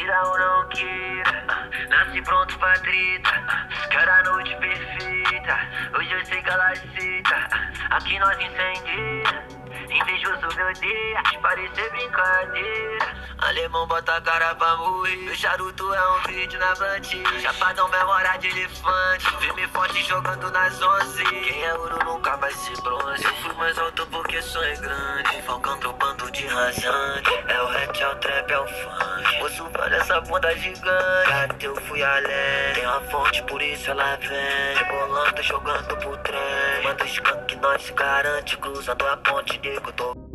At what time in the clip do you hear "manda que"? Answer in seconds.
36.84-37.56